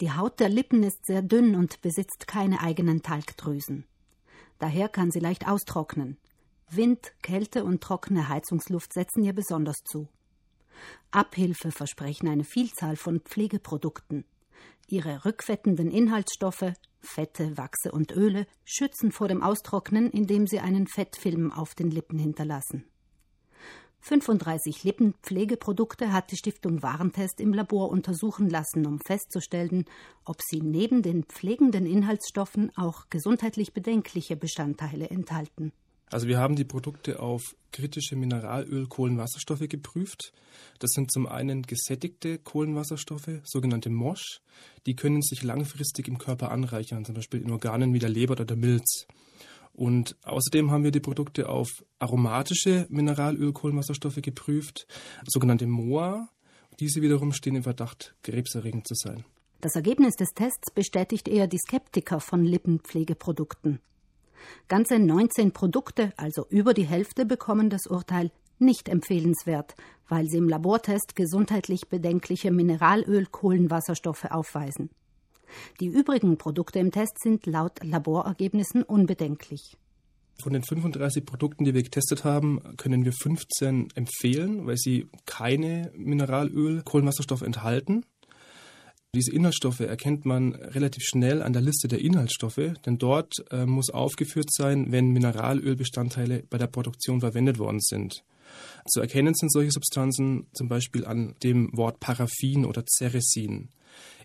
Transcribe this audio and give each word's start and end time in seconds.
Die 0.00 0.12
Haut 0.12 0.40
der 0.40 0.48
Lippen 0.48 0.82
ist 0.82 1.04
sehr 1.04 1.20
dünn 1.20 1.54
und 1.54 1.82
besitzt 1.82 2.26
keine 2.26 2.60
eigenen 2.60 3.02
Talgdrüsen. 3.02 3.84
Daher 4.58 4.88
kann 4.88 5.10
sie 5.10 5.20
leicht 5.20 5.46
austrocknen. 5.46 6.16
Wind, 6.70 7.12
Kälte 7.22 7.64
und 7.64 7.82
trockene 7.82 8.28
Heizungsluft 8.28 8.94
setzen 8.94 9.24
ihr 9.24 9.34
besonders 9.34 9.76
zu. 9.84 10.08
Abhilfe 11.10 11.70
versprechen 11.70 12.28
eine 12.28 12.44
Vielzahl 12.44 12.96
von 12.96 13.20
Pflegeprodukten. 13.20 14.24
Ihre 14.88 15.24
rückfettenden 15.26 15.90
Inhaltsstoffe, 15.90 16.72
Fette, 17.00 17.58
Wachse 17.58 17.92
und 17.92 18.12
Öle, 18.12 18.46
schützen 18.64 19.12
vor 19.12 19.28
dem 19.28 19.42
Austrocknen, 19.42 20.10
indem 20.10 20.46
sie 20.46 20.60
einen 20.60 20.86
Fettfilm 20.86 21.52
auf 21.52 21.74
den 21.74 21.90
Lippen 21.90 22.18
hinterlassen. 22.18 22.84
35 24.02 24.84
Lippenpflegeprodukte 24.84 26.12
hat 26.12 26.30
die 26.30 26.36
Stiftung 26.36 26.82
Warentest 26.82 27.40
im 27.40 27.52
Labor 27.52 27.90
untersuchen 27.90 28.48
lassen, 28.48 28.86
um 28.86 28.98
festzustellen, 28.98 29.84
ob 30.24 30.40
sie 30.42 30.60
neben 30.62 31.02
den 31.02 31.24
pflegenden 31.24 31.86
Inhaltsstoffen 31.86 32.72
auch 32.76 33.10
gesundheitlich 33.10 33.72
bedenkliche 33.72 34.36
Bestandteile 34.36 35.10
enthalten. 35.10 35.72
Also 36.10 36.26
wir 36.26 36.38
haben 36.38 36.56
die 36.56 36.64
Produkte 36.64 37.20
auf 37.20 37.54
kritische 37.70 38.16
Mineralöl, 38.16 38.88
Kohlenwasserstoffe 38.88 39.68
geprüft. 39.68 40.32
Das 40.80 40.90
sind 40.90 41.12
zum 41.12 41.26
einen 41.28 41.62
gesättigte 41.62 42.38
Kohlenwasserstoffe, 42.38 43.40
sogenannte 43.44 43.90
MOSH. 43.90 44.40
Die 44.86 44.96
können 44.96 45.22
sich 45.22 45.44
langfristig 45.44 46.08
im 46.08 46.18
Körper 46.18 46.50
anreichern, 46.50 47.04
zum 47.04 47.14
Beispiel 47.14 47.42
in 47.42 47.50
Organen 47.52 47.94
wie 47.94 48.00
der 48.00 48.08
Leber 48.08 48.32
oder 48.32 48.44
der 48.44 48.56
Milz. 48.56 49.06
Und 49.80 50.14
außerdem 50.24 50.70
haben 50.70 50.84
wir 50.84 50.90
die 50.90 51.00
Produkte 51.00 51.48
auf 51.48 51.82
aromatische 51.98 52.86
Mineralöl, 52.90 53.54
Kohlenwasserstoffe 53.54 54.20
geprüft, 54.20 54.86
sogenannte 55.26 55.66
MOA. 55.66 56.28
Diese 56.80 57.00
wiederum 57.00 57.32
stehen 57.32 57.56
im 57.56 57.62
Verdacht, 57.62 58.14
krebserregend 58.22 58.86
zu 58.86 58.92
sein. 58.94 59.24
Das 59.62 59.76
Ergebnis 59.76 60.16
des 60.16 60.34
Tests 60.34 60.70
bestätigt 60.70 61.28
eher 61.28 61.46
die 61.46 61.56
Skeptiker 61.56 62.20
von 62.20 62.44
Lippenpflegeprodukten. 62.44 63.80
Ganze 64.68 64.98
19 64.98 65.52
Produkte, 65.52 66.12
also 66.18 66.44
über 66.50 66.74
die 66.74 66.86
Hälfte, 66.86 67.24
bekommen 67.24 67.70
das 67.70 67.86
Urteil 67.86 68.30
nicht 68.58 68.86
empfehlenswert, 68.86 69.76
weil 70.08 70.26
sie 70.26 70.36
im 70.36 70.50
Labortest 70.50 71.16
gesundheitlich 71.16 71.88
bedenkliche 71.88 72.50
Mineralöl-Kohlenwasserstoffe 72.50 74.26
aufweisen. 74.26 74.90
Die 75.80 75.86
übrigen 75.86 76.36
Produkte 76.36 76.78
im 76.78 76.90
Test 76.90 77.20
sind 77.22 77.46
laut 77.46 77.82
Laborergebnissen 77.82 78.82
unbedenklich. 78.82 79.76
Von 80.42 80.54
den 80.54 80.62
35 80.62 81.26
Produkten, 81.26 81.64
die 81.64 81.74
wir 81.74 81.82
getestet 81.82 82.24
haben, 82.24 82.60
können 82.76 83.04
wir 83.04 83.12
15 83.12 83.88
empfehlen, 83.94 84.66
weil 84.66 84.76
sie 84.76 85.08
keine 85.26 85.92
Mineralöl, 85.94 86.82
Kohlenwasserstoffe 86.82 87.42
enthalten. 87.42 88.04
Diese 89.14 89.32
Inhaltsstoffe 89.32 89.80
erkennt 89.80 90.24
man 90.24 90.54
relativ 90.54 91.02
schnell 91.04 91.42
an 91.42 91.52
der 91.52 91.62
Liste 91.62 91.88
der 91.88 92.00
Inhaltsstoffe, 92.00 92.74
denn 92.86 92.96
dort 92.96 93.34
äh, 93.50 93.66
muss 93.66 93.90
aufgeführt 93.90 94.52
sein, 94.52 94.92
wenn 94.92 95.10
Mineralölbestandteile 95.10 96.44
bei 96.48 96.58
der 96.58 96.68
Produktion 96.68 97.20
verwendet 97.20 97.58
worden 97.58 97.80
sind. 97.80 98.22
Zu 98.88 99.00
erkennen 99.00 99.34
sind 99.34 99.52
solche 99.52 99.72
Substanzen 99.72 100.46
zum 100.52 100.68
Beispiel 100.68 101.04
an 101.04 101.34
dem 101.42 101.76
Wort 101.76 101.98
Paraffin 101.98 102.64
oder 102.64 102.84
Ceresin. 102.86 103.70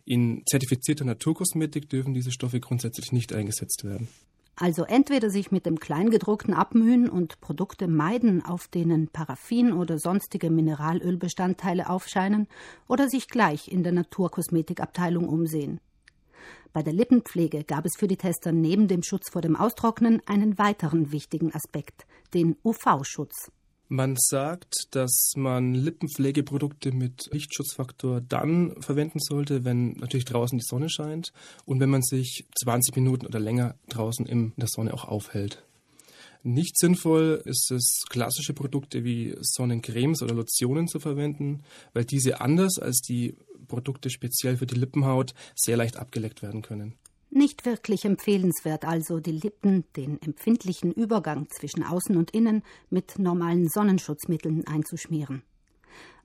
In 0.05 0.43
zertifizierter 0.45 1.03
Naturkosmetik 1.03 1.89
dürfen 1.89 2.13
diese 2.13 2.31
Stoffe 2.31 2.59
grundsätzlich 2.59 3.11
nicht 3.11 3.33
eingesetzt 3.33 3.83
werden. 3.83 4.07
Also 4.55 4.83
entweder 4.85 5.29
sich 5.29 5.51
mit 5.51 5.65
dem 5.65 5.79
Kleingedruckten 5.79 6.53
abmühen 6.53 7.09
und 7.09 7.41
Produkte 7.41 7.87
meiden, 7.87 8.45
auf 8.45 8.67
denen 8.67 9.09
Paraffin 9.09 9.73
oder 9.73 9.97
sonstige 9.99 10.49
Mineralölbestandteile 10.49 11.89
aufscheinen, 11.89 12.47
oder 12.87 13.09
sich 13.09 13.27
gleich 13.27 13.67
in 13.67 13.83
der 13.83 13.91
Naturkosmetikabteilung 13.91 15.27
umsehen. 15.27 15.81
Bei 16.71 16.83
der 16.83 16.93
Lippenpflege 16.93 17.63
gab 17.63 17.85
es 17.85 17.97
für 17.97 18.07
die 18.07 18.17
Tester 18.17 18.51
neben 18.51 18.87
dem 18.87 19.03
Schutz 19.03 19.29
vor 19.29 19.41
dem 19.41 19.55
Austrocknen 19.55 20.21
einen 20.25 20.57
weiteren 20.57 21.11
wichtigen 21.11 21.53
Aspekt, 21.53 22.05
den 22.33 22.55
UV-Schutz. 22.63 23.51
Man 23.87 24.15
sagt, 24.17 24.95
dass 24.95 25.33
man 25.35 25.75
Lippenpflegeprodukte 25.75 26.91
mit 26.91 27.29
Lichtschutzfaktor 27.31 28.19
dann 28.19 28.81
verwenden 28.81 29.19
sollte, 29.19 29.63
wenn 29.63 29.91
natürlich 29.93 30.25
draußen 30.25 30.57
die 30.57 30.65
Sonne 30.65 30.89
scheint 30.89 31.31
und 31.65 31.79
wenn 31.79 31.91
man 31.91 32.01
sich 32.01 32.45
20 32.63 32.95
Minuten 32.95 33.27
oder 33.27 33.39
länger 33.39 33.75
draußen 33.89 34.25
in 34.25 34.53
der 34.57 34.67
Sonne 34.67 34.93
auch 34.93 35.05
aufhält. 35.05 35.63
Nicht 36.41 36.77
sinnvoll 36.79 37.41
ist 37.45 37.71
es, 37.71 38.05
klassische 38.09 38.53
Produkte 38.53 39.03
wie 39.03 39.35
Sonnencremes 39.41 40.21
oder 40.21 40.33
Lotionen 40.33 40.87
zu 40.87 40.99
verwenden, 40.99 41.63
weil 41.93 42.05
diese 42.05 42.41
anders 42.41 42.79
als 42.79 43.01
die 43.01 43.35
Produkte 43.67 44.09
speziell 44.09 44.57
für 44.57 44.67
die 44.67 44.75
Lippenhaut 44.75 45.33
sehr 45.55 45.77
leicht 45.77 45.97
abgeleckt 45.97 46.41
werden 46.41 46.61
können. 46.61 46.95
Nicht 47.37 47.65
wirklich 47.65 48.05
empfehlenswert 48.05 48.85
also, 48.85 49.19
die 49.19 49.33
Lippen, 49.33 49.83
den 49.97 50.21
empfindlichen 50.21 50.93
Übergang 50.93 51.49
zwischen 51.49 51.83
Außen 51.83 52.15
und 52.15 52.31
Innen, 52.31 52.63
mit 52.89 53.19
normalen 53.19 53.67
Sonnenschutzmitteln 53.67 54.65
einzuschmieren. 54.65 55.43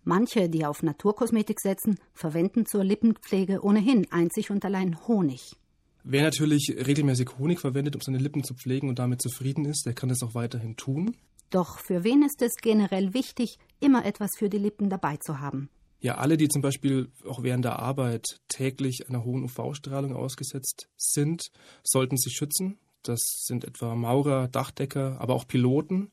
Manche, 0.04 0.48
die 0.48 0.64
auf 0.64 0.84
Naturkosmetik 0.84 1.58
setzen, 1.60 1.98
verwenden 2.14 2.64
zur 2.64 2.84
Lippenpflege 2.84 3.64
ohnehin 3.64 4.06
einzig 4.12 4.52
und 4.52 4.64
allein 4.64 5.04
Honig. 5.08 5.56
Wer 6.04 6.22
natürlich 6.22 6.76
regelmäßig 6.76 7.30
Honig 7.40 7.58
verwendet, 7.58 7.96
um 7.96 8.02
seine 8.02 8.18
Lippen 8.18 8.44
zu 8.44 8.54
pflegen 8.54 8.88
und 8.88 9.00
damit 9.00 9.20
zufrieden 9.20 9.64
ist, 9.64 9.86
der 9.86 9.94
kann 9.94 10.10
das 10.10 10.22
auch 10.22 10.36
weiterhin 10.36 10.76
tun. 10.76 11.16
Doch 11.50 11.80
für 11.80 12.04
wen 12.04 12.22
ist 12.22 12.40
es 12.40 12.54
generell 12.62 13.14
wichtig, 13.14 13.58
immer 13.80 14.04
etwas 14.04 14.30
für 14.38 14.48
die 14.48 14.58
Lippen 14.58 14.88
dabei 14.88 15.16
zu 15.16 15.40
haben? 15.40 15.70
Ja, 16.00 16.16
alle, 16.16 16.38
die 16.38 16.48
zum 16.48 16.62
Beispiel 16.62 17.10
auch 17.28 17.42
während 17.42 17.64
der 17.64 17.78
Arbeit 17.78 18.40
täglich 18.48 19.08
einer 19.08 19.24
hohen 19.24 19.44
UV-Strahlung 19.44 20.16
ausgesetzt 20.16 20.88
sind, 20.96 21.50
sollten 21.82 22.16
sich 22.16 22.34
schützen. 22.34 22.78
Das 23.02 23.20
sind 23.44 23.64
etwa 23.64 23.94
Maurer, 23.94 24.48
Dachdecker, 24.48 25.20
aber 25.20 25.34
auch 25.34 25.46
Piloten. 25.46 26.10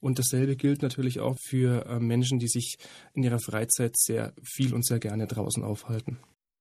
Und 0.00 0.18
dasselbe 0.18 0.56
gilt 0.56 0.82
natürlich 0.82 1.20
auch 1.20 1.36
für 1.38 1.86
äh, 1.86 2.00
Menschen, 2.00 2.38
die 2.38 2.48
sich 2.48 2.76
in 3.14 3.22
ihrer 3.22 3.38
Freizeit 3.38 3.96
sehr 3.96 4.32
viel 4.42 4.74
und 4.74 4.84
sehr 4.84 4.98
gerne 4.98 5.26
draußen 5.26 5.62
aufhalten. 5.62 6.18